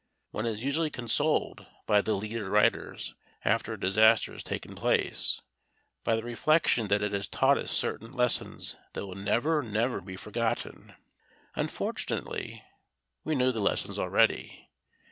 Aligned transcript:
One 0.31 0.47
is 0.47 0.63
usually 0.63 0.89
consoled 0.89 1.67
by 1.85 2.01
the 2.01 2.15
leader 2.15 2.49
writers, 2.49 3.13
after 3.45 3.73
a 3.73 3.79
disaster 3.79 4.31
has 4.31 4.41
taken 4.41 4.73
place, 4.73 5.41
by 6.03 6.15
the 6.15 6.23
reflection 6.23 6.87
that 6.87 7.03
it 7.03 7.11
has 7.11 7.27
taught 7.27 7.59
us 7.59 7.69
certain 7.69 8.11
lessons 8.11 8.77
that 8.93 9.05
will 9.05 9.13
never, 9.13 9.61
never 9.61 10.01
be 10.01 10.15
forgotten. 10.15 10.95
Unfortunately, 11.53 12.63
we 13.23 13.35
knew 13.35 13.51
the 13.51 13.61
lessons 13.61 13.99
already. 13.99 14.71